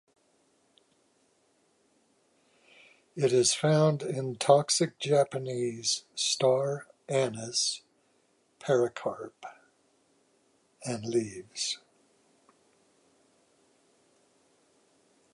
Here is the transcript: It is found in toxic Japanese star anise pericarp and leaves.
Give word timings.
It 3.15 3.31
is 3.31 3.53
found 3.53 4.01
in 4.01 4.37
toxic 4.37 4.97
Japanese 4.97 6.05
star 6.15 6.87
anise 7.07 7.83
pericarp 8.59 9.45
and 10.83 11.05
leaves. 11.05 11.77